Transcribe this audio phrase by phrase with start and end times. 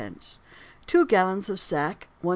[0.87, 2.29] two gallons of sack, 1s.